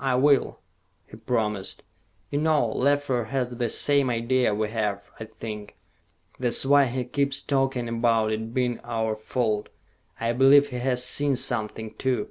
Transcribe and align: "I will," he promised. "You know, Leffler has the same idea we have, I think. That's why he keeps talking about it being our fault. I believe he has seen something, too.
"I 0.00 0.16
will," 0.16 0.58
he 1.06 1.16
promised. 1.16 1.84
"You 2.30 2.40
know, 2.40 2.66
Leffler 2.66 3.26
has 3.26 3.54
the 3.56 3.68
same 3.68 4.10
idea 4.10 4.52
we 4.52 4.70
have, 4.70 5.04
I 5.20 5.26
think. 5.26 5.76
That's 6.36 6.66
why 6.66 6.86
he 6.86 7.04
keeps 7.04 7.42
talking 7.42 7.88
about 7.88 8.32
it 8.32 8.52
being 8.52 8.80
our 8.82 9.14
fault. 9.14 9.68
I 10.18 10.32
believe 10.32 10.70
he 10.70 10.78
has 10.80 11.04
seen 11.04 11.36
something, 11.36 11.94
too. 11.94 12.28